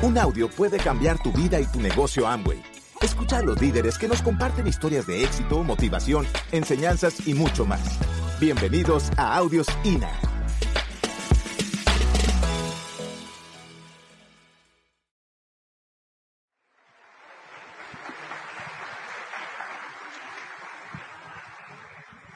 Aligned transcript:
Un 0.00 0.16
audio 0.16 0.48
puede 0.48 0.78
cambiar 0.78 1.20
tu 1.20 1.32
vida 1.32 1.58
y 1.58 1.66
tu 1.66 1.80
negocio 1.80 2.28
Amway. 2.28 2.62
Escucha 3.00 3.38
a 3.38 3.42
los 3.42 3.60
líderes 3.60 3.98
que 3.98 4.06
nos 4.06 4.22
comparten 4.22 4.68
historias 4.68 5.08
de 5.08 5.24
éxito, 5.24 5.64
motivación, 5.64 6.24
enseñanzas 6.52 7.26
y 7.26 7.34
mucho 7.34 7.66
más. 7.66 7.80
Bienvenidos 8.38 9.10
a 9.16 9.36
Audios 9.36 9.66
INA. 9.82 10.08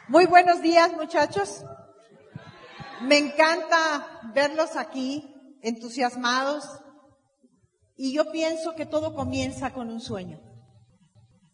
Muy 0.08 0.26
buenos 0.26 0.62
días, 0.62 0.92
muchachos. 0.94 1.64
Me 3.02 3.18
encanta 3.18 4.20
verlos 4.34 4.74
aquí, 4.74 5.32
entusiasmados. 5.62 6.81
Y 8.04 8.12
yo 8.12 8.32
pienso 8.32 8.74
que 8.74 8.84
todo 8.84 9.14
comienza 9.14 9.72
con 9.72 9.88
un 9.88 10.00
sueño. 10.00 10.40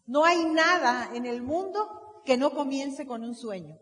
No 0.07 0.25
hay 0.25 0.45
nada 0.45 1.11
en 1.13 1.27
el 1.27 1.43
mundo 1.43 1.87
que 2.25 2.37
no 2.37 2.55
comience 2.55 3.05
con 3.05 3.23
un 3.23 3.35
sueño. 3.35 3.77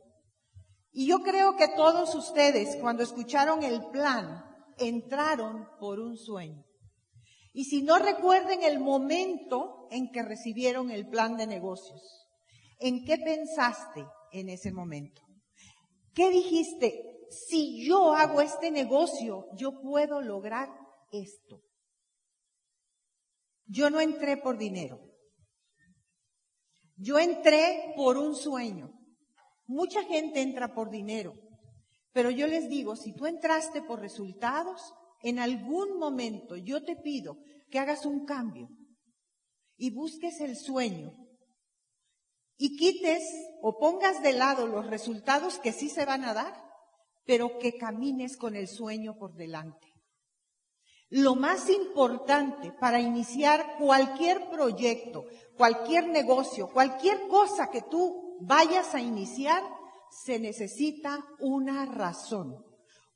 Y 0.92 1.08
yo 1.08 1.20
creo 1.20 1.56
que 1.56 1.70
todos 1.70 2.14
ustedes, 2.14 2.76
cuando 2.82 3.04
escucharon 3.04 3.64
el 3.64 3.86
plan, 3.92 4.44
entraron 4.78 5.66
por 5.80 6.02
un 6.02 6.18
sueño. 6.18 6.62
Y 7.54 7.64
si 7.64 7.84
no 7.84 8.00
recuerden 8.00 8.62
el 8.64 8.82
momento 8.82 9.88
en 9.90 10.12
que 10.12 10.24
recibieron 10.24 10.92
el 10.92 11.08
plan 11.08 11.38
de 11.38 11.48
negocios, 11.48 12.28
¿en 12.80 13.06
qué 13.06 13.16
pensaste 13.18 14.06
en 14.34 14.50
ese 14.50 14.74
momento? 14.74 15.22
¿Qué 16.14 16.30
dijiste? 16.32 17.22
Si 17.30 17.88
yo 17.88 18.14
hago 18.14 18.42
este 18.42 18.72
negocio, 18.72 19.46
yo 19.56 19.80
puedo 19.82 20.20
lograr 20.22 20.68
esto. 21.14 21.62
Yo 23.68 23.90
no 23.90 24.00
entré 24.00 24.38
por 24.38 24.58
dinero. 24.58 25.00
Yo 26.96 27.20
entré 27.20 27.94
por 27.96 28.18
un 28.18 28.36
sueño. 28.36 28.92
Mucha 29.68 30.04
gente 30.04 30.42
entra 30.42 30.74
por 30.74 30.90
dinero, 30.90 31.34
pero 32.14 32.32
yo 32.32 32.48
les 32.48 32.70
digo, 32.70 32.96
si 32.96 33.14
tú 33.14 33.26
entraste 33.26 33.82
por 33.82 34.00
resultados, 34.00 34.94
en 35.22 35.40
algún 35.40 35.98
momento 36.00 36.56
yo 36.56 36.84
te 36.84 36.96
pido 36.96 37.38
que 37.70 37.80
hagas 37.80 38.06
un 38.06 38.26
cambio 38.26 38.70
y 39.76 39.92
busques 39.92 40.40
el 40.40 40.56
sueño 40.56 41.14
y 42.58 42.78
quites 42.78 43.24
o 43.62 43.78
pongas 43.78 44.24
de 44.24 44.34
lado 44.34 44.68
los 44.68 44.88
resultados 44.88 45.59
que 45.59 45.74
sí 45.74 45.90
se 45.90 46.06
van 46.06 46.24
a 46.24 46.34
dar, 46.34 46.59
pero 47.26 47.59
que 47.59 47.78
camines 47.78 48.38
con 48.38 48.56
el 48.56 48.68
sueño 48.68 49.18
por 49.18 49.36
delante. 49.36 49.87
Lo 51.09 51.36
más 51.36 51.69
importante 51.69 52.73
para 52.73 53.00
iniciar 53.00 53.77
cualquier 53.80 54.50
proyecto, 54.50 55.25
cualquier 55.55 56.08
negocio, 56.08 56.69
cualquier 56.69 57.27
cosa 57.27 57.69
que 57.72 57.81
tú 57.83 58.38
vayas 58.41 58.94
a 58.94 59.02
iniciar, 59.02 59.63
se 60.11 60.39
necesita 60.39 61.19
una 61.39 61.85
razón, 61.85 62.63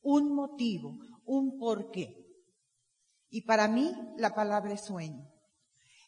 un 0.01 0.33
motivo, 0.33 0.93
un 1.25 1.57
porqué. 1.57 2.15
Y 3.29 3.41
para 3.41 3.67
mí 3.67 3.93
la 4.17 4.33
palabra 4.33 4.73
es 4.73 4.85
sueño. 4.85 5.29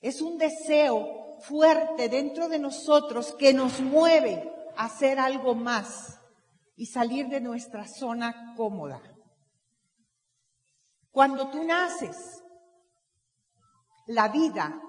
Es 0.01 0.21
un 0.21 0.37
deseo 0.37 1.39
fuerte 1.41 2.09
dentro 2.09 2.47
de 2.47 2.59
nosotros 2.59 3.35
que 3.37 3.53
nos 3.53 3.81
mueve 3.81 4.51
a 4.75 4.85
hacer 4.85 5.19
algo 5.19 5.55
más 5.55 6.19
y 6.75 6.87
salir 6.87 7.27
de 7.27 7.41
nuestra 7.41 7.87
zona 7.87 8.53
cómoda. 8.55 9.01
Cuando 11.13 11.51
tú 11.51 11.63
naces, 11.63 12.43
la 14.07 14.29
vida 14.29 14.81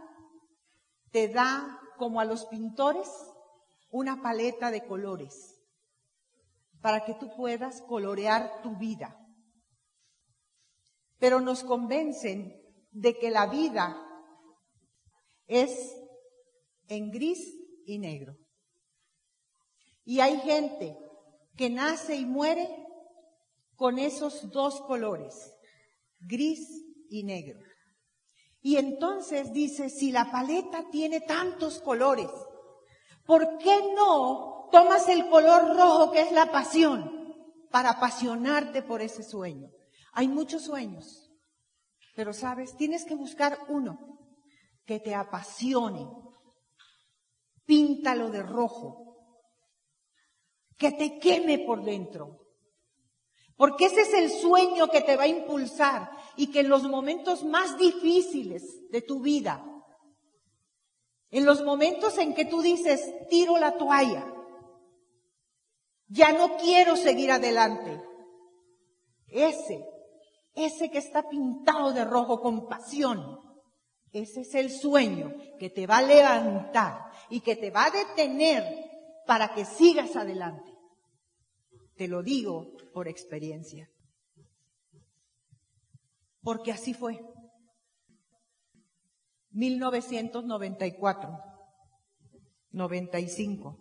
te 1.11 1.29
da, 1.29 1.79
como 1.99 2.19
a 2.19 2.25
los 2.25 2.47
pintores, 2.47 3.11
una 3.91 4.23
paleta 4.23 4.71
de 4.71 4.87
colores 4.87 5.61
para 6.81 7.05
que 7.05 7.13
tú 7.13 7.31
puedas 7.37 7.83
colorear 7.83 8.63
tu 8.63 8.75
vida. 8.77 9.21
Pero 11.19 11.41
nos 11.41 11.63
convencen 11.63 12.59
de 12.91 13.19
que 13.19 13.31
la 13.31 13.47
vida 13.47 13.95
es 15.47 15.95
en 16.89 17.11
gris 17.11 17.55
y 17.85 17.99
negro. 17.99 18.35
Y 20.07 20.21
hay 20.21 20.41
gente 20.41 20.99
que 21.55 21.69
nace 21.69 22.17
y 22.17 22.25
muere 22.25 22.67
con 23.77 23.99
esos 23.99 24.51
dos 24.51 24.81
colores 24.81 25.54
gris 26.27 26.85
y 27.09 27.23
negro. 27.23 27.61
Y 28.61 28.77
entonces 28.77 29.53
dice, 29.53 29.91
si 29.91 30.11
la 30.11 30.31
paleta 30.31 30.89
tiene 30.91 31.21
tantos 31.21 31.81
colores, 31.81 32.31
¿por 33.27 33.59
qué 33.59 33.93
no 33.95 34.69
tomas 34.73 35.09
el 35.09 35.29
color 35.29 35.77
rojo 35.77 36.11
que 36.11 36.23
es 36.23 36.33
la 36.33 36.51
pasión 36.51 37.35
para 37.71 37.91
apasionarte 37.91 38.83
por 38.83 39.03
ese 39.03 39.23
sueño? 39.23 39.69
Hay 40.13 40.29
muchos 40.29 40.63
sueños, 40.63 41.31
pero 42.17 42.33
sabes, 42.33 42.77
tienes 42.77 43.05
que 43.05 43.15
buscar 43.15 43.59
uno 43.69 43.99
que 44.87 45.01
te 45.01 45.15
apasione. 45.15 46.09
Píntalo 47.67 48.31
de 48.31 48.43
rojo, 48.43 49.05
que 50.79 50.93
te 50.93 51.19
queme 51.19 51.61
por 51.61 51.83
dentro, 51.83 52.44
porque 53.57 53.87
ese 53.87 54.03
es 54.03 54.15
el 54.15 54.31
sueño 54.31 54.89
que 54.89 55.01
te 55.01 55.17
va 55.17 55.25
a 55.25 55.29
impulsar 55.29 56.11
y 56.37 56.49
que 56.49 56.61
en 56.61 56.69
los 56.69 56.83
momentos 56.85 57.45
más 57.45 57.79
difíciles 57.79 58.91
de 58.91 59.03
tu 59.03 59.21
vida, 59.21 59.65
en 61.31 61.45
los 61.45 61.63
momentos 61.65 62.19
en 62.19 62.35
que 62.35 62.45
tú 62.45 62.63
dices, 62.63 63.13
tiro 63.29 63.59
la 63.59 63.77
toalla, 63.77 64.27
ya 66.09 66.33
no 66.33 66.57
quiero 66.57 66.97
seguir 66.97 67.31
adelante, 67.31 68.01
ese, 69.29 69.85
ese 70.55 70.91
que 70.91 70.99
está 70.99 71.29
pintado 71.29 71.93
de 71.93 72.05
rojo 72.05 72.41
con 72.41 72.69
pasión, 72.69 73.41
ese 74.13 74.43
es 74.43 74.55
el 74.55 74.71
sueño 74.71 75.35
que 75.59 75.71
te 75.71 75.87
va 75.87 75.99
a 75.99 76.03
levantar 76.03 77.11
y 77.31 77.41
que 77.41 77.57
te 77.57 77.71
va 77.71 77.87
a 77.87 77.91
detener 77.91 78.65
para 79.27 79.55
que 79.55 79.65
sigas 79.65 80.15
adelante. 80.15 80.74
Te 81.97 82.09
lo 82.09 82.23
digo 82.23 82.77
por 82.93 83.09
experiencia. 83.09 83.91
Porque 86.43 86.73
así 86.73 86.93
fue. 86.95 87.21
1994, 89.51 91.39
95, 92.73 93.79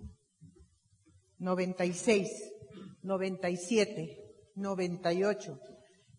96, 1.39 2.53
97, 3.01 4.23
98, 4.55 5.59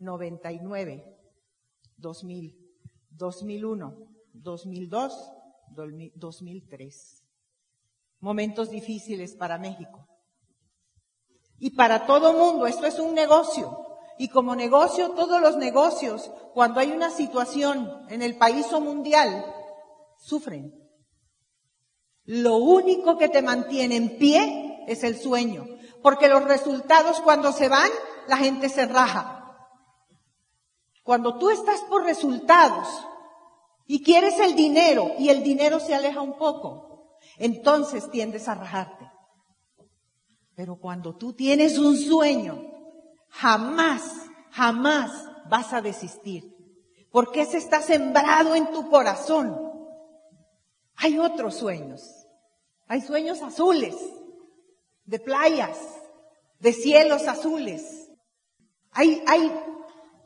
99, 0.00 1.19
2000, 1.97 2.56
2001, 3.10 4.09
2002, 4.33 5.33
2003. 6.16 7.25
Momentos 8.21 8.71
difíciles 8.71 9.34
para 9.37 9.59
México. 9.59 10.03
Y 11.65 11.71
para 11.71 12.05
todo 12.05 12.35
mundo, 12.35 12.67
esto 12.67 12.85
es 12.85 12.99
un 12.99 13.15
negocio. 13.15 13.87
Y 14.19 14.29
como 14.29 14.55
negocio, 14.55 15.13
todos 15.13 15.41
los 15.41 15.57
negocios, 15.57 16.31
cuando 16.53 16.79
hay 16.79 16.93
una 16.93 17.11
situación 17.11 18.05
en 18.11 18.21
el 18.21 18.37
país 18.37 18.71
o 18.75 18.83
mundial, 18.83 19.47
sufren. 20.19 20.75
Lo 22.25 22.57
único 22.57 23.17
que 23.17 23.31
te 23.31 23.41
mantiene 23.41 23.97
en 23.97 24.19
pie 24.19 24.85
es 24.89 25.05
el 25.05 25.19
sueño. 25.19 25.65
Porque 26.03 26.29
los 26.29 26.45
resultados 26.45 27.23
cuando 27.23 27.51
se 27.51 27.71
van, 27.71 27.89
la 28.29 28.37
gente 28.37 28.69
se 28.69 28.85
raja. 28.85 29.57
Cuando 31.03 31.39
tú 31.39 31.49
estás 31.49 31.81
por 31.89 32.05
resultados 32.05 32.89
y 33.87 34.05
quieres 34.05 34.39
el 34.39 34.55
dinero 34.55 35.13
y 35.19 35.31
el 35.31 35.43
dinero 35.43 35.81
se 35.81 35.95
aleja 35.95 36.21
un 36.21 36.37
poco, 36.37 37.17
entonces 37.39 38.10
tiendes 38.10 38.49
a 38.49 38.55
rajarte. 38.55 39.14
Pero 40.54 40.77
cuando 40.77 41.16
tú 41.16 41.33
tienes 41.33 41.78
un 41.78 41.97
sueño, 41.97 42.62
jamás, 43.28 44.03
jamás 44.51 45.10
vas 45.48 45.72
a 45.72 45.80
desistir. 45.80 46.54
Porque 47.10 47.42
ese 47.42 47.59
está 47.59 47.80
sembrado 47.80 48.54
en 48.54 48.71
tu 48.72 48.89
corazón. 48.89 49.72
Hay 50.97 51.18
otros 51.18 51.56
sueños. 51.56 52.24
Hay 52.86 53.01
sueños 53.01 53.41
azules, 53.42 53.97
de 55.04 55.18
playas, 55.18 55.78
de 56.59 56.72
cielos 56.72 57.27
azules. 57.27 58.10
Hay, 58.91 59.22
hay, 59.27 59.53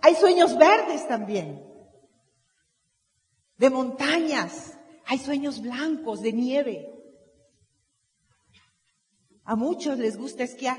hay 0.02 0.14
sueños 0.16 0.56
verdes 0.58 1.06
también, 1.08 1.64
de 3.56 3.70
montañas. 3.70 4.74
Hay 5.06 5.18
sueños 5.18 5.62
blancos, 5.62 6.20
de 6.20 6.32
nieve. 6.34 6.97
A 9.48 9.56
muchos 9.56 9.96
les 9.96 10.18
gusta 10.18 10.44
esquiar. 10.44 10.78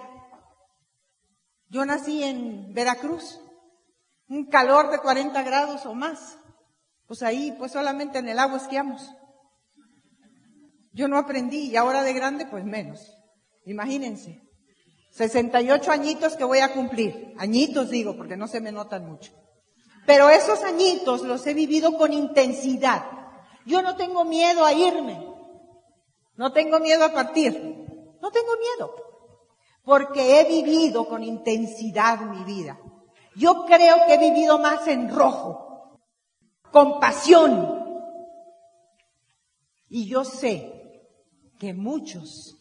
Yo 1.69 1.83
nací 1.87 2.23
en 2.23 2.71
Veracruz, 2.71 3.41
un 4.27 4.45
calor 4.45 4.91
de 4.91 4.99
40 4.99 5.41
grados 5.41 5.87
o 5.87 5.95
más. 5.95 6.37
Pues 7.07 7.23
ahí, 7.23 7.51
pues 7.57 7.71
solamente 7.71 8.19
en 8.19 8.29
el 8.29 8.37
agua 8.37 8.57
esquiamos. 8.57 9.09
Yo 10.93 11.07
no 11.07 11.17
aprendí 11.17 11.71
y 11.71 11.77
ahora 11.77 12.03
de 12.03 12.13
grande, 12.13 12.45
pues 12.45 12.63
menos. 12.63 13.11
Imagínense. 13.65 14.39
68 15.13 15.91
añitos 15.91 16.35
que 16.35 16.43
voy 16.43 16.59
a 16.59 16.71
cumplir. 16.71 17.33
Añitos 17.39 17.89
digo, 17.89 18.15
porque 18.15 18.37
no 18.37 18.47
se 18.47 18.61
me 18.61 18.71
notan 18.71 19.03
mucho. 19.03 19.33
Pero 20.05 20.29
esos 20.29 20.63
añitos 20.63 21.23
los 21.23 21.47
he 21.47 21.55
vivido 21.55 21.97
con 21.97 22.13
intensidad. 22.13 23.03
Yo 23.65 23.81
no 23.81 23.95
tengo 23.95 24.25
miedo 24.25 24.63
a 24.63 24.73
irme. 24.73 25.25
No 26.35 26.53
tengo 26.53 26.79
miedo 26.79 27.03
a 27.03 27.13
partir. 27.13 27.78
No 28.21 28.31
tengo 28.31 28.51
miedo. 28.57 28.93
Porque 29.83 30.39
he 30.39 30.45
vivido 30.45 31.07
con 31.07 31.23
intensidad 31.23 32.21
mi 32.21 32.43
vida. 32.43 32.79
Yo 33.35 33.65
creo 33.65 33.95
que 34.05 34.15
he 34.15 34.17
vivido 34.17 34.59
más 34.59 34.87
en 34.87 35.09
rojo. 35.09 35.99
Con 36.71 36.99
pasión. 36.99 37.79
Y 39.87 40.07
yo 40.07 40.23
sé 40.23 40.79
que 41.57 41.73
muchos 41.73 42.57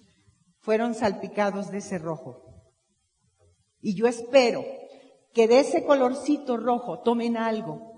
fueron 0.60 0.94
salpicados 0.94 1.70
de 1.70 1.78
ese 1.78 1.98
rojo. 1.98 2.42
Y 3.80 3.94
yo 3.94 4.06
espero 4.06 4.64
que 5.32 5.46
de 5.46 5.60
ese 5.60 5.84
colorcito 5.84 6.56
rojo 6.56 7.00
tomen 7.00 7.36
algo 7.36 7.88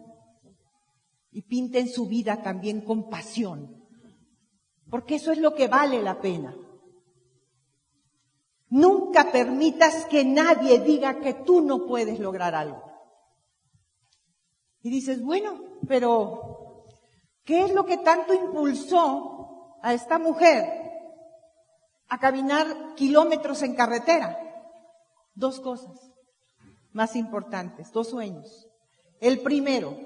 y 1.30 1.42
pinten 1.42 1.88
su 1.88 2.06
vida 2.06 2.42
también 2.42 2.80
con 2.80 3.08
pasión. 3.08 3.86
Porque 4.90 5.14
eso 5.14 5.32
es 5.32 5.38
lo 5.38 5.54
que 5.54 5.68
vale 5.68 6.02
la 6.02 6.20
pena. 6.20 6.56
Nunca 8.70 9.32
permitas 9.32 10.06
que 10.06 10.24
nadie 10.24 10.78
diga 10.80 11.20
que 11.20 11.34
tú 11.34 11.60
no 11.60 11.86
puedes 11.86 12.20
lograr 12.20 12.54
algo. 12.54 12.82
Y 14.82 14.90
dices, 14.90 15.22
bueno, 15.22 15.60
pero 15.88 16.86
¿qué 17.44 17.64
es 17.64 17.74
lo 17.74 17.84
que 17.84 17.98
tanto 17.98 18.32
impulsó 18.32 19.76
a 19.82 19.92
esta 19.92 20.18
mujer 20.18 20.64
a 22.08 22.18
caminar 22.18 22.94
kilómetros 22.94 23.62
en 23.62 23.74
carretera? 23.74 24.38
Dos 25.34 25.60
cosas 25.60 26.10
más 26.92 27.16
importantes, 27.16 27.90
dos 27.92 28.08
sueños. 28.08 28.68
El 29.20 29.40
primero, 29.40 29.96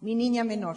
mi 0.00 0.14
niña 0.14 0.42
menor, 0.42 0.76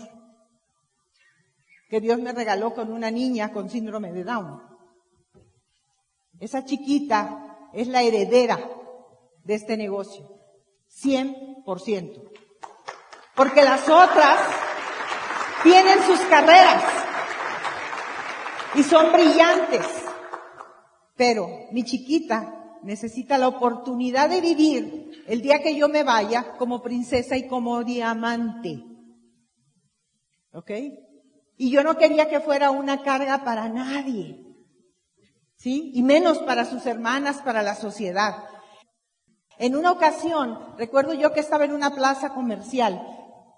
que 1.90 2.00
Dios 2.00 2.19
me 2.19 2.31
regaló 2.31 2.74
con 2.74 2.92
una 2.92 3.10
niña 3.12 3.52
con 3.52 3.69
síndrome 3.69 4.13
de 4.13 4.24
Down. 4.24 4.75
Esa 6.45 6.63
chiquita 6.63 7.69
es 7.74 7.88
la 7.88 8.03
heredera 8.03 8.59
de 9.44 9.56
este 9.56 9.77
negocio, 9.77 10.30
100%. 11.03 12.21
Porque 13.36 13.63
las 13.63 13.89
otras 13.89 14.42
tienen 15.63 16.03
sus 16.03 16.19
carreras 16.30 16.83
y 18.75 18.83
son 18.83 19.12
brillantes. 19.12 19.88
Pero 21.15 21.47
mi 21.71 21.83
chiquita 21.83 22.77
necesita 22.83 23.39
la 23.39 23.47
oportunidad 23.47 24.30
de 24.30 24.42
vivir 24.42 25.24
el 25.25 25.42
día 25.42 25.63
que 25.63 25.75
yo 25.75 25.89
me 25.89 26.03
vaya 26.03 26.56
como 26.59 26.83
princesa 26.83 27.36
y 27.36 27.47
como 27.47 27.83
diamante. 27.83 28.83
¿Ok? 30.53 30.69
Y 31.57 31.71
yo 31.71 31.81
no 31.81 31.97
quería 31.97 32.30
que 32.30 32.39
fuera 32.39 32.69
una 32.69 33.01
carga 33.01 33.44
para 33.44 33.68
nadie. 33.68 34.44
¿Sí? 35.57 35.92
Y 35.94 36.04
menos 36.04 36.40
para 36.40 36.66
sus 36.66 36.86
hermanas, 36.86 37.42
para 37.42 37.63
la 37.63 37.75
sociedad. 37.75 38.44
En 39.57 39.75
una 39.75 39.92
ocasión, 39.92 40.75
recuerdo 40.78 41.13
yo 41.13 41.31
que 41.31 41.40
estaba 41.40 41.66
en 41.66 41.74
una 41.74 41.92
plaza 41.96 42.34
comercial. 42.34 43.02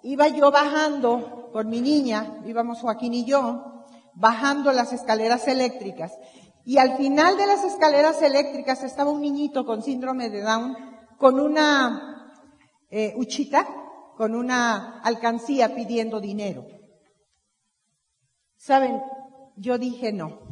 Iba 0.03 0.27
yo 0.27 0.51
bajando 0.51 1.49
con 1.51 1.69
mi 1.69 1.81
niña, 1.81 2.41
íbamos 2.45 2.81
Joaquín 2.81 3.13
y 3.13 3.25
yo, 3.25 3.85
bajando 4.13 4.71
las 4.71 4.93
escaleras 4.93 5.47
eléctricas. 5.47 6.11
Y 6.65 6.77
al 6.77 6.97
final 6.97 7.37
de 7.37 7.47
las 7.47 7.63
escaleras 7.63 8.21
eléctricas 8.21 8.83
estaba 8.83 9.09
un 9.09 9.21
niñito 9.21 9.65
con 9.65 9.81
síndrome 9.81 10.29
de 10.29 10.41
Down, 10.41 10.75
con 11.17 11.39
una 11.39 12.35
eh, 12.89 13.13
uchita, 13.17 13.65
con 14.17 14.35
una 14.35 14.99
alcancía 15.01 15.73
pidiendo 15.73 16.19
dinero. 16.19 16.65
Saben, 18.55 19.01
yo 19.55 19.77
dije 19.77 20.11
no. 20.11 20.46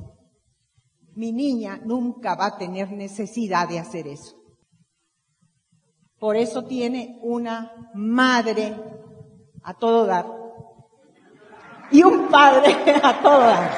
Mi 1.15 1.31
niña 1.31 1.79
nunca 1.83 2.35
va 2.35 2.47
a 2.47 2.57
tener 2.57 2.91
necesidad 2.91 3.67
de 3.67 3.79
hacer 3.79 4.07
eso. 4.07 4.35
Por 6.19 6.35
eso 6.35 6.65
tiene 6.65 7.19
una 7.21 7.91
madre 7.94 8.75
a 9.63 9.73
todo 9.73 10.06
dar 10.06 10.25
y 11.91 12.03
un 12.03 12.27
padre 12.27 12.75
a 13.03 13.21
todo 13.21 13.39
dar. 13.39 13.71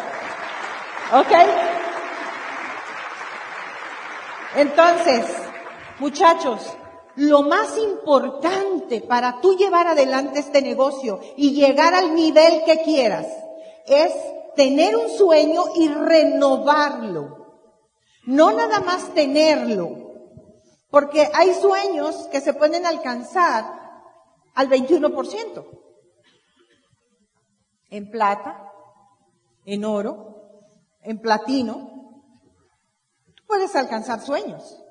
¿Ok? 1.14 1.32
Entonces, 4.56 5.26
muchachos, 6.00 6.76
lo 7.16 7.44
más 7.44 7.78
importante 7.78 9.02
para 9.02 9.40
tú 9.42 9.56
llevar 9.56 9.88
adelante 9.88 10.40
este 10.40 10.62
negocio 10.62 11.20
y 11.36 11.52
llegar 11.52 11.94
al 11.94 12.16
nivel 12.16 12.64
que 12.66 12.82
quieras 12.82 13.28
es 13.86 14.12
tener 14.58 14.98
un 14.98 15.10
sueño 15.10 15.64
y 15.76 15.88
renovarlo. 15.88 17.62
No 18.26 18.52
nada 18.52 18.82
más 18.82 19.14
tenerlo, 19.14 19.90
porque 20.90 21.30
hay 21.34 21.54
sueños 21.54 22.28
que 22.30 22.42
se 22.42 22.54
pueden 22.54 22.86
alcanzar 22.86 23.64
al 24.54 24.70
21%. 24.70 25.66
En 27.90 28.12
plata, 28.12 28.70
en 29.64 29.86
oro, 29.86 30.36
en 31.02 31.20
platino. 31.20 31.90
Tú 33.34 33.44
puedes 33.48 33.74
alcanzar 33.78 34.20
sueños. 34.20 34.84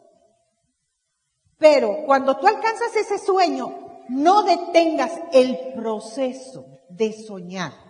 Pero 1.58 2.06
cuando 2.06 2.38
tú 2.38 2.46
alcanzas 2.46 2.96
ese 2.96 3.18
sueño, 3.18 4.04
no 4.08 4.44
detengas 4.44 5.12
el 5.32 5.74
proceso 5.74 6.64
de 6.88 7.12
soñar 7.12 7.85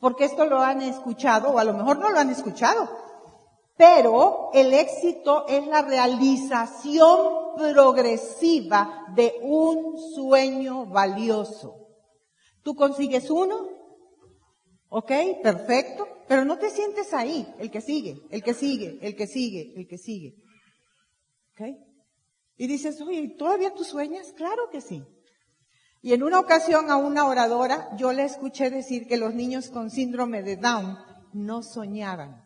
porque 0.00 0.24
esto 0.24 0.46
lo 0.46 0.60
han 0.60 0.82
escuchado, 0.82 1.50
o 1.50 1.58
a 1.58 1.64
lo 1.64 1.74
mejor 1.74 1.98
no 1.98 2.10
lo 2.10 2.18
han 2.18 2.30
escuchado, 2.30 2.88
pero 3.76 4.50
el 4.54 4.72
éxito 4.74 5.46
es 5.46 5.66
la 5.66 5.82
realización 5.82 7.54
progresiva 7.56 9.06
de 9.14 9.34
un 9.42 9.98
sueño 10.14 10.86
valioso. 10.86 11.88
Tú 12.62 12.74
consigues 12.74 13.30
uno, 13.30 13.68
ok, 14.88 15.12
perfecto, 15.42 16.08
pero 16.26 16.44
no 16.44 16.58
te 16.58 16.70
sientes 16.70 17.12
ahí, 17.14 17.46
el 17.58 17.70
que 17.70 17.80
sigue, 17.80 18.22
el 18.30 18.42
que 18.42 18.54
sigue, 18.54 18.98
el 19.02 19.14
que 19.14 19.26
sigue, 19.26 19.74
el 19.76 19.86
que 19.86 19.98
sigue. 19.98 20.34
¿Ok? 21.52 21.68
Y 22.56 22.66
dices, 22.66 23.00
oye, 23.00 23.34
¿todavía 23.38 23.74
tú 23.74 23.84
sueñas? 23.84 24.32
Claro 24.32 24.68
que 24.70 24.80
sí. 24.80 25.02
Y 26.02 26.14
en 26.14 26.22
una 26.22 26.40
ocasión 26.40 26.90
a 26.90 26.96
una 26.96 27.26
oradora 27.26 27.90
yo 27.96 28.12
le 28.12 28.24
escuché 28.24 28.70
decir 28.70 29.06
que 29.06 29.18
los 29.18 29.34
niños 29.34 29.68
con 29.68 29.90
síndrome 29.90 30.42
de 30.42 30.56
Down 30.56 30.98
no 31.32 31.62
soñaban. 31.62 32.44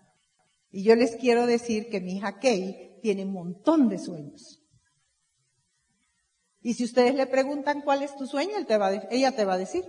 Y 0.71 0.83
yo 0.83 0.97
les 0.97 1.17
quiero 1.17 1.47
decir 1.47 1.89
que 1.89 2.01
mi 2.01 2.17
hija 2.17 2.39
Kay 2.41 2.99
tiene 3.01 3.25
un 3.25 3.33
montón 3.33 3.89
de 3.89 3.99
sueños. 3.99 4.61
Y 6.63 6.75
si 6.75 6.85
ustedes 6.85 7.15
le 7.15 7.27
preguntan 7.27 7.83
cuál 7.83 8.03
es 8.03 8.17
tu 8.17 8.27
sueño, 8.27 8.53
ella 9.11 9.37
te 9.37 9.45
va 9.45 9.53
a 9.53 9.59
decir. 9.59 9.85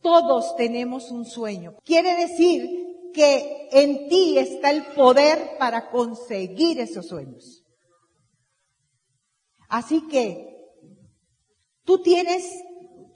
Todos 0.00 0.56
tenemos 0.56 1.10
un 1.10 1.24
sueño. 1.24 1.76
Quiere 1.84 2.16
decir 2.16 3.12
que 3.12 3.68
en 3.70 4.08
ti 4.08 4.38
está 4.38 4.70
el 4.70 4.86
poder 4.86 5.56
para 5.58 5.90
conseguir 5.90 6.80
esos 6.80 7.06
sueños. 7.06 7.64
Así 9.68 10.08
que 10.08 10.57
Tú 11.88 12.02
tienes 12.02 12.44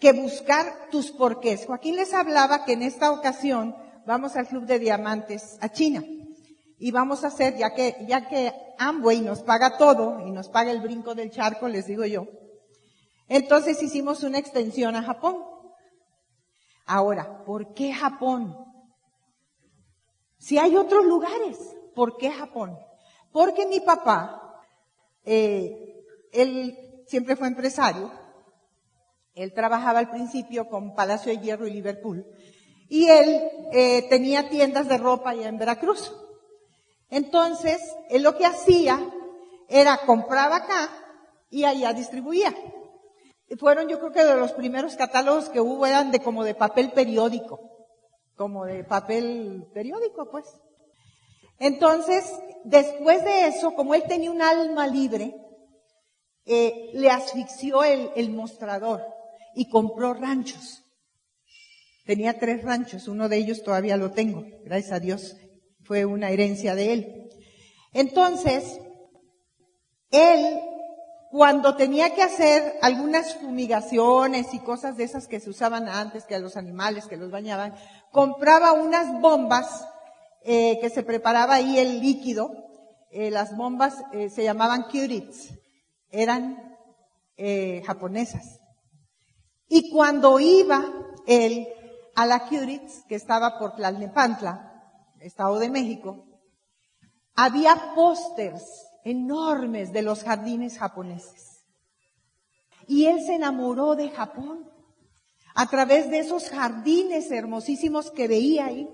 que 0.01 0.13
buscar 0.13 0.89
tus 0.91 1.11
porqués. 1.11 1.67
Joaquín 1.67 1.95
les 1.95 2.15
hablaba 2.15 2.65
que 2.65 2.73
en 2.73 2.83
esta 2.83 3.13
ocasión 3.13 3.77
vamos 4.07 4.35
al 4.35 4.49
Club 4.49 4.65
de 4.65 4.79
Diamantes 4.79 5.59
a 5.61 5.69
China. 5.69 6.03
Y 6.79 6.91
vamos 6.91 7.23
a 7.23 7.27
hacer, 7.27 7.59
ya 7.59 7.75
que, 7.75 8.03
ya 8.09 8.27
que 8.29 8.51
Amway 8.79 9.21
nos 9.21 9.43
paga 9.43 9.77
todo 9.77 10.27
y 10.27 10.31
nos 10.31 10.49
paga 10.49 10.71
el 10.71 10.81
brinco 10.81 11.15
del 11.15 11.31
charco, 11.31 11.69
les 11.69 11.87
digo 11.87 12.07
yo. 12.07 12.27
Entonces 13.29 13.83
hicimos 13.83 14.23
una 14.23 14.39
extensión 14.39 14.97
a 14.97 15.03
Japón. 15.03 15.37
Ahora, 16.87 17.45
¿por 17.45 17.75
qué 17.75 17.93
Japón? 17.93 18.57
Si 20.39 20.57
hay 20.57 20.77
otros 20.77 21.05
lugares, 21.05 21.59
¿por 21.95 22.17
qué 22.17 22.31
Japón? 22.31 22.79
Porque 23.33 23.67
mi 23.67 23.81
papá, 23.81 24.63
eh, 25.27 26.07
él 26.33 27.05
siempre 27.07 27.37
fue 27.37 27.49
empresario, 27.49 28.22
él 29.35 29.55
trabajaba 29.55 29.99
al 29.99 30.11
principio 30.11 30.69
con 30.69 30.95
Palacio 30.95 31.33
de 31.33 31.39
Hierro 31.39 31.67
y 31.67 31.73
Liverpool. 31.73 32.27
Y 32.89 33.09
él 33.09 33.43
eh, 33.73 34.07
tenía 34.11 34.51
tiendas 34.51 34.89
de 34.89 34.99
ropa 34.99 35.31
allá 35.31 35.49
en 35.49 35.59
Veracruz. 35.59 36.15
Entonces, 37.09 37.81
él 38.11 38.23
lo 38.23 38.37
que 38.37 38.45
hacía 38.45 39.01
era 39.69 39.99
compraba 40.05 40.57
acá 40.57 40.91
y 41.51 41.65
allá 41.65 41.93
distribuía. 41.93 42.55
fueron 43.59 43.89
yo 43.89 43.99
creo 43.99 44.13
que 44.13 44.25
de 44.25 44.37
los 44.37 44.53
primeros 44.53 44.97
catálogos 44.97 45.49
que 45.49 45.61
hubo 45.61 45.87
eran 45.87 46.11
de 46.11 46.21
como 46.21 46.45
de 46.45 46.55
papel 46.55 46.93
periódico, 46.93 47.61
como 48.37 48.67
de 48.67 48.85
papel 48.85 49.67
periódico 49.73 50.31
pues. 50.31 50.47
Entonces, 51.59 52.31
después 52.65 53.25
de 53.25 53.47
eso, 53.47 53.75
como 53.75 53.95
él 53.95 54.05
tenía 54.09 54.31
un 54.31 54.43
alma 54.43 54.87
libre, 54.87 55.35
eh, 56.45 56.91
le 56.95 57.11
asfixió 57.11 57.85
el, 57.85 58.11
el 58.17 58.31
mostrador 58.31 59.22
y 59.55 59.69
compró 59.69 60.15
ranchos. 60.15 60.83
Tenía 62.05 62.39
tres 62.39 62.63
ranchos, 62.63 63.07
uno 63.07 63.29
de 63.29 63.37
ellos 63.37 63.63
todavía 63.63 63.97
lo 63.97 64.11
tengo, 64.11 64.45
gracias 64.65 64.93
a 64.93 65.01
Dios, 65.01 65.37
fue 65.85 66.05
una 66.05 66.31
herencia 66.31 66.75
de 66.75 66.93
él. 66.93 67.31
Entonces, 67.93 68.81
él, 70.11 70.61
cuando 71.31 71.77
tenía 71.77 72.15
que 72.15 72.23
hacer 72.23 72.75
algunas 72.83 73.37
fumigaciones 73.37 74.53
y 74.53 74.59
cosas 74.59 74.97
de 74.97 75.05
esas 75.05 75.29
que 75.29 75.41
se 75.41 75.51
usaban 75.51 75.89
antes, 75.89 76.25
que 76.25 76.35
a 76.35 76.41
los 76.41 76.57
animales 76.57 77.07
que 77.07 77.17
los 77.17 77.31
bañaban, 77.31 77.75
compraba 78.11 78.73
unas 78.73 79.21
bombas 79.21 79.87
eh, 80.45 80.79
que 80.81 80.91
se 80.91 81.03
preparaba 81.05 81.55
ahí 81.55 81.79
el 81.79 82.01
líquido. 82.01 82.51
Eh, 83.11 83.31
las 83.31 83.57
bombas 83.57 83.95
eh, 84.13 84.29
se 84.29 84.43
llamaban 84.43 84.85
Curits, 84.85 85.51
eran 86.11 86.71
japonesas. 87.85 88.62
Y 89.75 89.89
cuando 89.89 90.39
iba 90.39 90.85
él 91.27 91.67
a 92.15 92.27
la 92.27 92.47
Curitz, 92.47 93.07
que 93.09 93.15
estaba 93.15 93.59
por 93.59 93.75
Tlalnepantla, 93.75 94.71
Estado 95.19 95.59
de 95.59 95.71
México, 95.71 96.27
había 97.35 97.95
pósters 97.95 98.63
enormes 99.03 99.91
de 99.95 100.03
los 100.03 100.25
jardines 100.25 100.77
japoneses. 100.77 101.65
Y 102.87 103.07
él 103.07 103.23
se 103.25 103.37
enamoró 103.37 103.95
de 103.95 104.11
Japón 104.11 104.71
a 105.55 105.65
través 105.71 106.11
de 106.11 106.19
esos 106.19 106.51
jardines 106.51 107.31
hermosísimos 107.31 108.11
que 108.11 108.29
veía 108.29 108.67
ahí. 108.67 108.91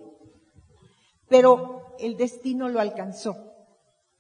Pero 1.28 1.96
el 1.98 2.16
destino 2.16 2.68
lo 2.68 2.78
alcanzó 2.78 3.34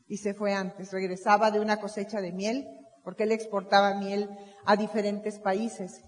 y 0.08 0.16
se 0.16 0.34
fue 0.34 0.54
antes. 0.54 0.90
Regresaba 0.90 1.52
de 1.52 1.60
una 1.60 1.78
cosecha 1.80 2.20
de 2.20 2.32
miel, 2.32 2.66
porque 3.04 3.22
él 3.22 3.30
exportaba 3.30 3.94
miel 3.94 4.28
a 4.64 4.74
diferentes 4.74 5.38
países. 5.38 6.02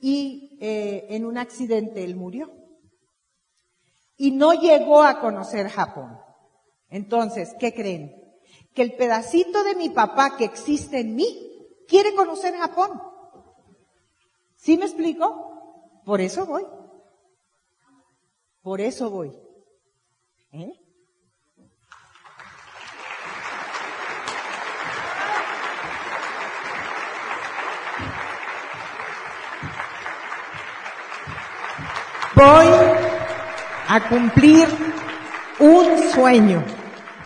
Y 0.00 0.58
eh, 0.60 1.06
en 1.10 1.24
un 1.24 1.38
accidente 1.38 2.04
él 2.04 2.16
murió. 2.16 2.50
Y 4.16 4.32
no 4.32 4.52
llegó 4.52 5.02
a 5.02 5.20
conocer 5.20 5.68
Japón. 5.68 6.18
Entonces, 6.88 7.54
¿qué 7.58 7.72
creen? 7.74 8.16
Que 8.74 8.82
el 8.82 8.94
pedacito 8.94 9.62
de 9.64 9.74
mi 9.76 9.90
papá 9.90 10.36
que 10.36 10.44
existe 10.44 11.00
en 11.00 11.14
mí 11.14 11.50
quiere 11.88 12.14
conocer 12.14 12.54
Japón. 12.54 13.00
¿Sí 14.56 14.76
me 14.76 14.84
explico? 14.84 16.02
Por 16.04 16.20
eso 16.20 16.46
voy. 16.46 16.66
Por 18.62 18.80
eso 18.80 19.10
voy. 19.10 19.32
¿Eh? 20.52 20.72
Voy 32.34 32.66
a 33.88 34.08
cumplir 34.08 34.68
un 35.58 35.98
sueño 36.12 36.64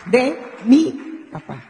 de 0.07 0.37
mi 0.65 1.27
papá. 1.31 1.61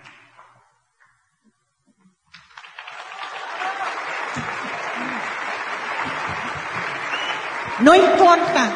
No 7.81 7.93
importa 7.93 8.73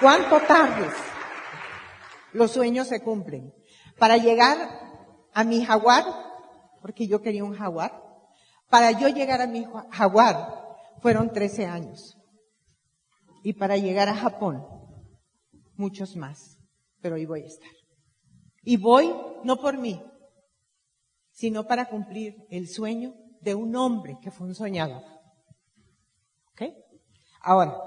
cuánto 0.00 0.38
tardes, 0.40 0.92
los 2.34 2.52
sueños 2.52 2.88
se 2.88 3.00
cumplen. 3.00 3.54
Para 3.98 4.18
llegar 4.18 4.58
a 5.32 5.44
mi 5.44 5.64
jaguar, 5.64 6.04
porque 6.82 7.08
yo 7.08 7.22
quería 7.22 7.42
un 7.42 7.56
jaguar, 7.56 8.02
para 8.68 8.90
yo 8.90 9.08
llegar 9.08 9.40
a 9.40 9.46
mi 9.46 9.66
jaguar 9.90 10.76
fueron 11.00 11.32
13 11.32 11.66
años. 11.66 12.18
Y 13.46 13.52
para 13.52 13.76
llegar 13.76 14.08
a 14.08 14.16
Japón, 14.16 14.66
muchos 15.76 16.16
más. 16.16 16.58
Pero 17.00 17.14
ahí 17.14 17.26
voy 17.26 17.42
a 17.42 17.46
estar. 17.46 17.70
Y 18.64 18.76
voy 18.76 19.14
no 19.44 19.60
por 19.60 19.78
mí, 19.78 20.02
sino 21.30 21.64
para 21.64 21.88
cumplir 21.88 22.34
el 22.50 22.66
sueño 22.66 23.14
de 23.40 23.54
un 23.54 23.76
hombre 23.76 24.18
que 24.20 24.32
fue 24.32 24.48
un 24.48 24.56
soñador. 24.56 25.04
¿Ok? 26.50 26.72
Ahora, 27.40 27.80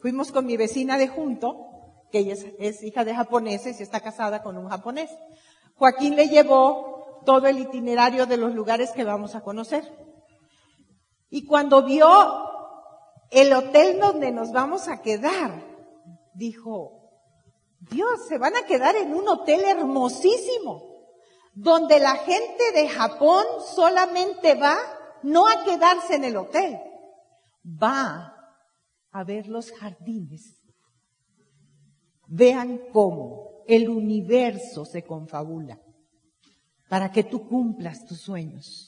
fuimos 0.00 0.30
con 0.30 0.46
mi 0.46 0.56
vecina 0.56 0.96
de 0.96 1.08
junto, 1.08 1.56
que 2.12 2.20
ella 2.20 2.34
es, 2.34 2.46
es, 2.60 2.84
hija 2.84 3.04
de 3.04 3.16
japoneses 3.16 3.80
y 3.80 3.82
está 3.82 3.98
casada 3.98 4.44
con 4.44 4.56
un 4.56 4.68
japonés. 4.68 5.10
Joaquín 5.74 6.14
le 6.14 6.28
llevó 6.28 7.20
todo 7.26 7.48
el 7.48 7.58
itinerario 7.58 8.26
de 8.26 8.36
los 8.36 8.54
lugares 8.54 8.92
que 8.92 9.02
vamos 9.02 9.34
a 9.34 9.40
conocer. 9.40 9.82
Y 11.30 11.44
cuando 11.46 11.82
vio 11.82 12.06
el 13.30 13.52
hotel 13.52 13.98
donde 14.00 14.30
nos 14.32 14.52
vamos 14.52 14.88
a 14.88 15.02
quedar, 15.02 15.64
dijo, 16.34 16.98
Dios, 17.80 18.26
se 18.28 18.38
van 18.38 18.56
a 18.56 18.66
quedar 18.66 18.96
en 18.96 19.14
un 19.14 19.28
hotel 19.28 19.60
hermosísimo, 19.60 20.82
donde 21.54 21.98
la 21.98 22.16
gente 22.16 22.72
de 22.74 22.88
Japón 22.88 23.44
solamente 23.74 24.54
va 24.54 24.76
no 25.22 25.48
a 25.48 25.64
quedarse 25.64 26.14
en 26.14 26.24
el 26.24 26.36
hotel, 26.36 26.78
va 27.64 28.34
a 29.10 29.24
ver 29.24 29.48
los 29.48 29.72
jardines. 29.72 30.62
Vean 32.26 32.80
cómo 32.92 33.64
el 33.66 33.88
universo 33.88 34.84
se 34.84 35.02
confabula 35.02 35.80
para 36.88 37.10
que 37.10 37.24
tú 37.24 37.48
cumplas 37.48 38.04
tus 38.06 38.20
sueños. 38.20 38.87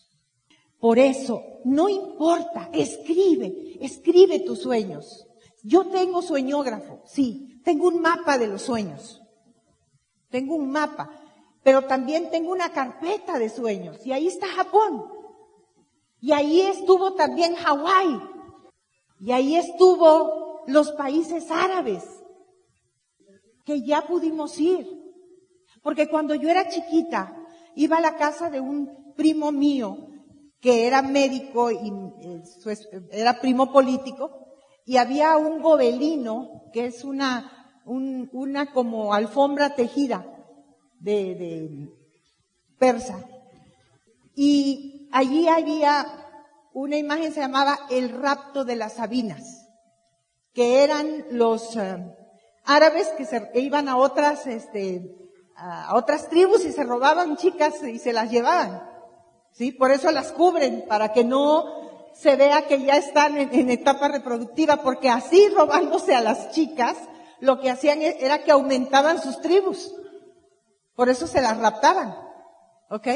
Por 0.80 0.98
eso, 0.98 1.42
no 1.64 1.88
importa, 1.90 2.70
escribe, 2.72 3.76
escribe 3.80 4.40
tus 4.40 4.60
sueños. 4.60 5.26
Yo 5.62 5.86
tengo 5.86 6.22
sueñógrafo, 6.22 7.02
sí, 7.04 7.60
tengo 7.64 7.88
un 7.88 8.00
mapa 8.00 8.38
de 8.38 8.46
los 8.46 8.62
sueños. 8.62 9.20
Tengo 10.30 10.54
un 10.54 10.70
mapa, 10.70 11.10
pero 11.62 11.82
también 11.82 12.30
tengo 12.30 12.50
una 12.52 12.72
carpeta 12.72 13.38
de 13.38 13.50
sueños 13.50 14.06
y 14.06 14.12
ahí 14.12 14.26
está 14.26 14.46
Japón. 14.46 15.04
Y 16.20 16.32
ahí 16.32 16.62
estuvo 16.62 17.14
también 17.14 17.54
Hawái. 17.56 18.20
Y 19.20 19.32
ahí 19.32 19.56
estuvo 19.56 20.62
los 20.66 20.92
países 20.92 21.50
árabes, 21.50 22.04
que 23.64 23.82
ya 23.82 24.02
pudimos 24.06 24.58
ir. 24.58 24.86
Porque 25.82 26.08
cuando 26.08 26.34
yo 26.34 26.48
era 26.48 26.68
chiquita, 26.68 27.36
iba 27.74 27.98
a 27.98 28.00
la 28.00 28.16
casa 28.16 28.48
de 28.48 28.60
un 28.60 29.14
primo 29.14 29.52
mío 29.52 30.09
que 30.60 30.86
era 30.86 31.02
médico 31.02 31.70
y 31.70 31.92
era 33.12 33.40
primo 33.40 33.72
político, 33.72 34.30
y 34.84 34.96
había 34.96 35.36
un 35.36 35.62
gobelino, 35.62 36.64
que 36.72 36.86
es 36.86 37.04
una, 37.04 37.80
un, 37.84 38.28
una 38.32 38.72
como 38.72 39.14
alfombra 39.14 39.74
tejida 39.74 40.26
de, 40.98 41.34
de 41.34 41.88
persa. 42.78 43.24
Y 44.34 45.08
allí 45.12 45.48
había 45.48 46.06
una 46.72 46.96
imagen 46.96 47.32
se 47.32 47.40
llamaba 47.40 47.78
el 47.90 48.10
rapto 48.10 48.64
de 48.64 48.76
las 48.76 48.94
Sabinas, 48.94 49.66
que 50.52 50.84
eran 50.84 51.24
los 51.30 51.76
uh, 51.76 52.14
árabes 52.64 53.08
que 53.16 53.24
se 53.24 53.50
iban 53.54 53.88
a 53.88 53.96
otras, 53.96 54.46
este, 54.46 55.16
a 55.56 55.96
otras 55.96 56.28
tribus 56.28 56.64
y 56.64 56.72
se 56.72 56.84
robaban 56.84 57.36
chicas 57.36 57.82
y 57.82 57.98
se 57.98 58.12
las 58.12 58.30
llevaban. 58.30 58.89
¿Sí? 59.52 59.72
Por 59.72 59.90
eso 59.90 60.10
las 60.10 60.32
cubren, 60.32 60.84
para 60.88 61.12
que 61.12 61.24
no 61.24 61.80
se 62.14 62.36
vea 62.36 62.66
que 62.66 62.82
ya 62.82 62.96
están 62.96 63.38
en, 63.38 63.70
etapa 63.70 64.08
reproductiva, 64.08 64.82
porque 64.82 65.08
así 65.08 65.48
robándose 65.48 66.14
a 66.14 66.20
las 66.20 66.50
chicas, 66.50 66.96
lo 67.40 67.60
que 67.60 67.70
hacían 67.70 68.02
e, 68.02 68.16
era 68.20 68.42
que 68.42 68.50
aumentaban 68.50 69.20
sus 69.20 69.40
tribus. 69.40 69.94
Por 70.94 71.08
eso 71.08 71.26
se 71.26 71.40
las 71.40 71.56
raptaban. 71.58 72.14
¿Ok? 72.90 73.06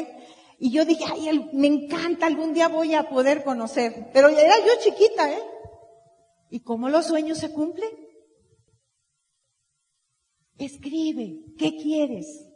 Y 0.58 0.70
yo 0.70 0.84
dije, 0.84 1.04
ay, 1.10 1.50
me 1.52 1.66
encanta, 1.66 2.26
algún 2.26 2.54
día 2.54 2.68
voy 2.68 2.94
a 2.94 3.08
poder 3.08 3.44
conocer. 3.44 4.10
Pero 4.12 4.28
era 4.28 4.54
yo 4.58 4.72
chiquita, 4.82 5.30
¿eh? 5.32 5.42
¿Y 6.50 6.60
cómo 6.60 6.88
los 6.88 7.06
sueños 7.06 7.38
se 7.38 7.52
cumplen? 7.52 7.90
Escribe, 10.56 11.40
¿qué 11.58 11.76
quieres? 11.76 12.53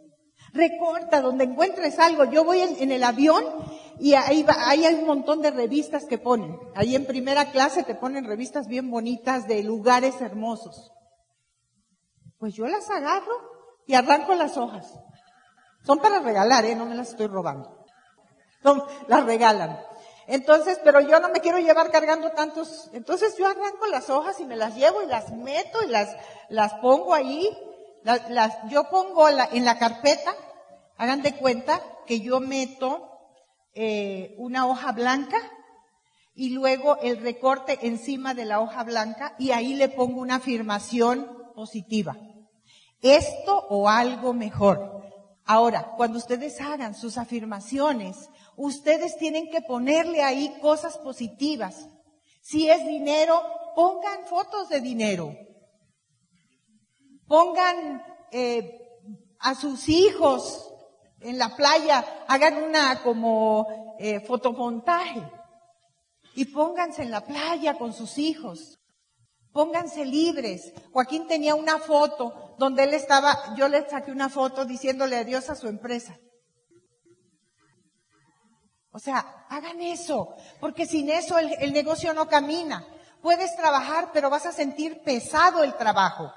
Recorta 0.52 1.20
donde 1.20 1.44
encuentres 1.44 1.98
algo. 1.98 2.24
Yo 2.24 2.44
voy 2.44 2.60
en, 2.60 2.90
el 2.90 3.04
avión 3.04 3.44
y 3.98 4.14
ahí, 4.14 4.42
va, 4.42 4.54
ahí 4.68 4.84
hay 4.84 4.94
un 4.94 5.06
montón 5.06 5.42
de 5.42 5.50
revistas 5.50 6.04
que 6.06 6.18
ponen. 6.18 6.58
Ahí 6.74 6.94
en 6.94 7.06
primera 7.06 7.50
clase 7.50 7.82
te 7.82 7.94
ponen 7.94 8.24
revistas 8.24 8.66
bien 8.66 8.90
bonitas 8.90 9.46
de 9.46 9.62
lugares 9.62 10.20
hermosos. 10.20 10.92
Pues 12.38 12.54
yo 12.54 12.66
las 12.66 12.88
agarro 12.90 13.34
y 13.86 13.94
arranco 13.94 14.34
las 14.34 14.56
hojas. 14.56 14.94
Son 15.84 15.98
para 15.98 16.20
regalar, 16.20 16.64
¿eh? 16.64 16.74
No 16.74 16.86
me 16.86 16.94
las 16.94 17.10
estoy 17.10 17.26
robando. 17.26 17.86
Las 19.06 19.24
regalan. 19.24 19.80
Entonces, 20.26 20.78
pero 20.84 21.00
yo 21.00 21.18
no 21.20 21.30
me 21.30 21.40
quiero 21.40 21.58
llevar 21.58 21.90
cargando 21.90 22.30
tantos. 22.32 22.90
Entonces 22.92 23.36
yo 23.38 23.46
arranco 23.46 23.86
las 23.86 24.10
hojas 24.10 24.38
y 24.40 24.44
me 24.44 24.56
las 24.56 24.76
llevo 24.76 25.02
y 25.02 25.06
las 25.06 25.32
meto 25.32 25.82
y 25.82 25.88
las, 25.88 26.14
las 26.50 26.74
pongo 26.74 27.14
ahí. 27.14 27.48
Las, 28.04 28.56
yo 28.70 28.88
pongo 28.90 29.28
la, 29.30 29.48
en 29.52 29.64
la 29.64 29.78
carpeta, 29.78 30.34
hagan 30.96 31.22
de 31.22 31.34
cuenta 31.36 31.82
que 32.06 32.20
yo 32.20 32.40
meto 32.40 33.08
eh, 33.74 34.34
una 34.38 34.66
hoja 34.66 34.92
blanca 34.92 35.38
y 36.34 36.50
luego 36.50 36.98
el 37.02 37.20
recorte 37.20 37.78
encima 37.82 38.34
de 38.34 38.44
la 38.44 38.60
hoja 38.60 38.84
blanca 38.84 39.34
y 39.38 39.50
ahí 39.50 39.74
le 39.74 39.88
pongo 39.88 40.20
una 40.20 40.36
afirmación 40.36 41.52
positiva. 41.54 42.16
Esto 43.02 43.66
o 43.68 43.88
algo 43.88 44.32
mejor. 44.32 45.02
Ahora, 45.44 45.94
cuando 45.96 46.18
ustedes 46.18 46.60
hagan 46.60 46.94
sus 46.94 47.18
afirmaciones, 47.18 48.28
ustedes 48.56 49.16
tienen 49.18 49.50
que 49.50 49.62
ponerle 49.62 50.22
ahí 50.22 50.56
cosas 50.60 50.98
positivas. 50.98 51.88
Si 52.40 52.68
es 52.68 52.86
dinero, 52.86 53.42
pongan 53.74 54.26
fotos 54.26 54.68
de 54.68 54.80
dinero. 54.80 55.34
Pongan 57.28 58.02
eh, 58.32 58.98
a 59.38 59.54
sus 59.54 59.88
hijos 59.88 60.72
en 61.20 61.38
la 61.38 61.54
playa, 61.54 62.24
hagan 62.26 62.62
una 62.62 63.02
como 63.02 63.96
eh, 63.98 64.20
fotomontaje 64.20 65.22
y 66.34 66.46
pónganse 66.46 67.02
en 67.02 67.10
la 67.10 67.24
playa 67.24 67.74
con 67.74 67.92
sus 67.92 68.18
hijos. 68.18 68.78
Pónganse 69.52 70.04
libres. 70.04 70.72
Joaquín 70.92 71.26
tenía 71.26 71.54
una 71.54 71.78
foto 71.78 72.54
donde 72.58 72.84
él 72.84 72.94
estaba, 72.94 73.54
yo 73.56 73.68
le 73.68 73.88
saqué 73.88 74.12
una 74.12 74.28
foto 74.28 74.64
diciéndole 74.64 75.16
adiós 75.16 75.50
a 75.50 75.56
su 75.56 75.68
empresa. 75.68 76.16
O 78.90 78.98
sea, 78.98 79.46
hagan 79.48 79.80
eso, 79.80 80.34
porque 80.60 80.86
sin 80.86 81.10
eso 81.10 81.38
el, 81.38 81.52
el, 81.60 81.72
negocio 81.72 82.14
no 82.14 82.26
camina. 82.28 82.86
Puedes 83.20 83.54
trabajar, 83.56 84.10
pero 84.12 84.30
vas 84.30 84.46
a 84.46 84.52
sentir 84.52 85.02
pesado 85.02 85.62
el 85.62 85.74
trabajo. 85.74 86.32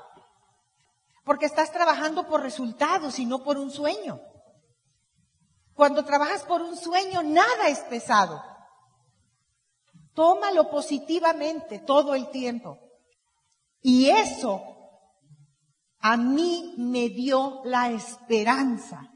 Porque 1.24 1.46
estás 1.46 1.72
trabajando 1.72 2.28
por 2.28 2.42
resultados 2.42 3.20
y 3.20 3.25
no 3.25 3.44
por 3.44 3.58
un 3.58 3.72
sueño. 3.72 4.20
Cuando 5.74 6.04
trabajas 6.04 6.44
por 6.44 6.62
un 6.62 6.78
sueño, 6.78 7.24
nada 7.24 7.68
es 7.68 7.80
pesado. 7.80 8.44
Tómalo 10.13 10.70
positivamente 10.70 11.80
todo 11.80 12.16
el 12.16 12.30
tiempo. 12.30 12.80
Y 13.82 14.10
eso 14.10 14.62
a 16.00 16.18
mí 16.18 16.74
me 16.78 17.10
dio 17.10 17.62
la 17.63 17.90
esperanza 17.92 19.12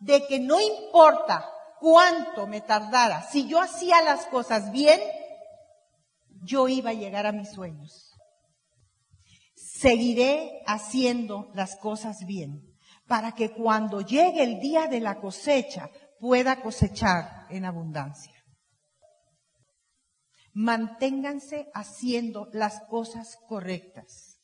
de 0.00 0.26
que 0.26 0.40
no 0.40 0.60
importa 0.60 1.48
cuánto 1.78 2.46
me 2.46 2.60
tardara, 2.60 3.22
si 3.22 3.46
yo 3.48 3.60
hacía 3.60 4.02
las 4.02 4.26
cosas 4.26 4.70
bien, 4.70 5.00
yo 6.42 6.68
iba 6.68 6.90
a 6.90 6.94
llegar 6.94 7.26
a 7.26 7.32
mis 7.32 7.50
sueños. 7.50 8.09
Seguiré 9.80 10.62
haciendo 10.66 11.50
las 11.54 11.76
cosas 11.76 12.26
bien 12.26 12.76
para 13.08 13.32
que 13.32 13.50
cuando 13.50 14.02
llegue 14.02 14.42
el 14.42 14.60
día 14.60 14.88
de 14.88 15.00
la 15.00 15.18
cosecha 15.18 15.88
pueda 16.18 16.60
cosechar 16.60 17.46
en 17.48 17.64
abundancia. 17.64 18.34
Manténganse 20.52 21.70
haciendo 21.72 22.50
las 22.52 22.82
cosas 22.90 23.38
correctas. 23.48 24.42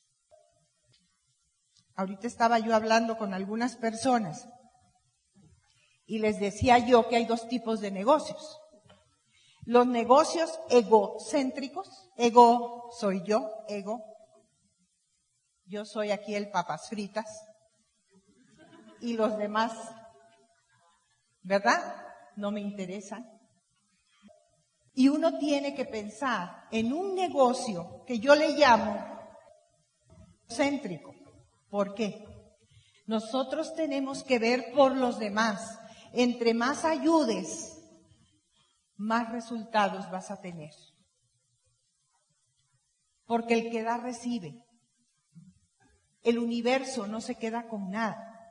Ahorita 1.97 2.27
estaba 2.27 2.59
yo 2.59 2.75
hablando 2.75 3.19
con 3.19 3.35
algunas 3.35 3.77
personas 3.77 4.49
y 6.07 6.19
les 6.21 6.41
decía 6.41 6.79
yo 6.79 7.09
que 7.09 7.17
hay 7.17 7.27
dos 7.27 7.47
tipos 7.47 7.81
de 7.83 7.91
negocios. 7.91 8.59
Los 9.67 9.87
negocios 9.87 10.59
egocéntricos, 10.71 12.09
ego 12.17 12.91
soy 12.99 13.23
yo, 13.27 13.51
ego. 13.69 14.16
Yo 15.67 15.85
soy 15.85 16.13
aquí 16.13 16.35
el 16.35 16.51
papas 16.51 16.89
fritas 16.89 17.27
y 19.01 19.15
los 19.15 19.37
demás, 19.37 19.73
¿verdad? 21.43 22.05
No 22.37 22.53
me 22.53 22.61
interesan. 22.61 23.25
Y 24.95 25.09
uno 25.09 25.39
tiene 25.39 25.75
que 25.75 25.85
pensar 25.85 26.69
en 26.71 26.93
un 26.93 27.15
negocio 27.15 28.05
que 28.07 28.19
yo 28.19 28.35
le 28.35 28.51
llamo 28.51 28.97
céntrico. 30.49 31.15
¿Por 31.69 31.95
qué? 31.95 32.25
Nosotros 33.07 33.75
tenemos 33.75 34.23
que 34.23 34.39
ver 34.39 34.73
por 34.75 34.97
los 34.97 35.19
demás. 35.19 35.79
Entre 36.13 36.55
más 36.55 36.85
ayudes, 36.85 37.77
más 38.97 39.31
resultados 39.33 40.11
vas 40.11 40.31
a 40.31 40.41
tener. 40.41 40.73
Porque 43.27 43.55
el 43.55 43.71
que 43.71 43.83
da 43.83 43.99
recibe. 43.99 44.66
El 46.27 46.41
universo 46.41 47.07
no 47.07 47.21
se 47.21 47.37
queda 47.37 47.69
con 47.69 47.89
nada. 47.89 48.51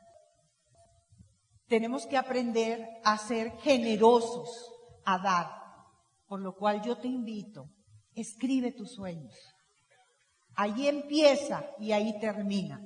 Tenemos 1.68 2.06
que 2.08 2.16
aprender 2.16 2.88
a 3.04 3.18
ser 3.18 3.52
generosos, 3.58 4.72
a 5.04 5.20
dar. 5.20 5.52
Por 6.26 6.40
lo 6.40 6.56
cual 6.56 6.82
yo 6.84 6.98
te 6.98 7.10
invito, 7.10 7.70
escribe 8.14 8.72
tus 8.72 8.94
sueños. 8.94 9.36
Ahí 10.56 10.88
empieza 10.88 11.66
y 11.78 11.92
ahí 11.92 12.18
termina. 12.22 12.80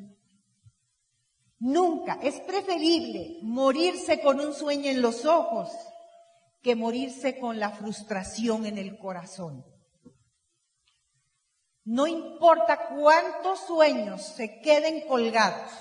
Nunca 1.59 2.17
es 2.23 2.39
preferible 2.41 3.37
morirse 3.43 4.19
con 4.21 4.39
un 4.39 4.55
sueño 4.55 4.89
en 4.89 5.03
los 5.03 5.23
ojos 5.23 5.69
que 6.63 6.75
morirse 6.75 7.37
con 7.37 7.59
la 7.59 7.69
frustración 7.69 8.65
en 8.65 8.79
el 8.79 8.97
corazón. 8.97 9.63
No 11.85 12.07
importa 12.07 12.89
cuántos 12.89 13.59
sueños 13.65 14.21
se 14.21 14.59
queden 14.61 15.07
colgados, 15.07 15.71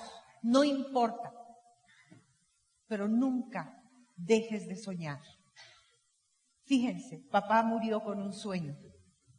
no 0.43 0.65
importa, 0.65 1.33
pero 2.87 3.09
nunca 3.09 3.83
dejes 4.17 4.67
de 4.67 4.77
soñar. 4.77 5.21
Fíjense, 6.65 7.19
papá 7.31 7.63
murió 7.63 8.03
con 8.03 8.21
un 8.21 8.33
sueño, 8.33 8.77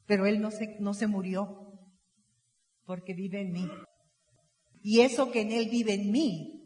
pero 0.06 0.26
él 0.26 0.42
no 0.42 0.52
se, 0.52 0.78
no 0.80 0.94
se 0.94 1.08
murió 1.08 1.70
porque 2.86 3.14
vive 3.14 3.42
en 3.42 3.52
mí. 3.52 3.70
Y 4.82 5.02
eso 5.02 5.32
que 5.32 5.42
en 5.42 5.52
él 5.52 5.70
vive 5.70 5.94
en 5.94 6.12
mí, 6.12 6.60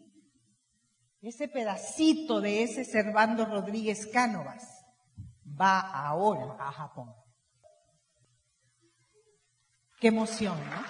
ese 1.21 1.47
pedacito 1.47 2.41
de 2.41 2.63
ese 2.63 2.85
Servando 2.85 3.45
Rodríguez 3.45 4.07
Cánovas, 4.07 4.85
va 5.45 5.79
ahora 5.79 6.55
a 6.59 6.71
Japón. 6.71 7.13
Qué 10.03 10.09
emoción, 10.09 10.59
¿no? 10.69 10.83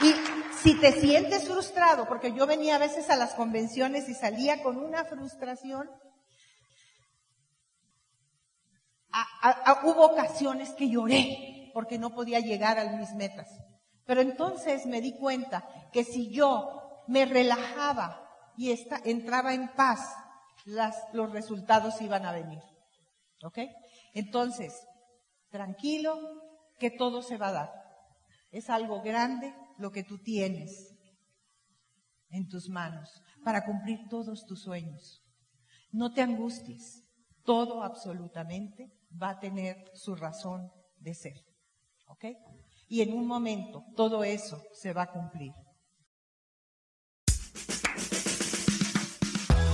Y 0.00 0.14
si 0.62 0.80
te 0.80 0.98
sientes 0.98 1.46
frustrado, 1.46 2.08
porque 2.08 2.32
yo 2.32 2.46
venía 2.46 2.76
a 2.76 2.78
veces 2.78 3.10
a 3.10 3.16
las 3.16 3.34
convenciones 3.34 4.08
y 4.08 4.14
salía 4.14 4.62
con 4.62 4.78
una 4.78 5.04
frustración, 5.04 5.90
hubo 9.82 10.06
ocasiones 10.06 10.70
que 10.70 10.88
lloré 10.88 11.70
porque 11.74 11.98
no 11.98 12.14
podía 12.14 12.40
llegar 12.40 12.78
a 12.78 12.96
mis 12.96 13.12
metas. 13.12 13.50
Pero 14.06 14.22
entonces 14.22 14.86
me 14.86 15.02
di 15.02 15.18
cuenta 15.18 15.68
que 15.92 16.04
si 16.04 16.30
yo 16.30 17.04
me 17.06 17.26
relajaba 17.26 18.26
y 18.56 18.74
entraba 19.04 19.52
en 19.52 19.68
paz, 19.74 20.00
los 20.64 21.32
resultados 21.32 22.00
iban 22.00 22.24
a 22.26 22.32
venir. 22.32 22.60
¿Ok? 23.42 23.58
Entonces, 24.14 24.74
tranquilo, 25.50 26.18
que 26.78 26.90
todo 26.90 27.22
se 27.22 27.36
va 27.36 27.48
a 27.48 27.52
dar. 27.52 27.72
Es 28.50 28.70
algo 28.70 29.02
grande, 29.02 29.54
lo 29.78 29.90
que 29.90 30.04
tú 30.04 30.18
tienes 30.18 30.94
en 32.30 32.48
tus 32.48 32.68
manos 32.68 33.22
para 33.44 33.64
cumplir 33.64 34.08
todos 34.08 34.44
tus 34.46 34.62
sueños. 34.62 35.22
No 35.90 36.12
te 36.12 36.22
angusties, 36.22 37.04
todo 37.44 37.82
absolutamente 37.82 38.92
va 39.20 39.30
a 39.30 39.40
tener 39.40 39.76
su 39.94 40.14
razón 40.14 40.70
de 40.98 41.14
ser. 41.14 41.36
¿Ok? 42.06 42.26
Y 42.88 43.02
en 43.02 43.12
un 43.14 43.26
momento 43.26 43.84
todo 43.96 44.24
eso 44.24 44.62
se 44.72 44.92
va 44.92 45.02
a 45.02 45.12
cumplir. 45.12 45.52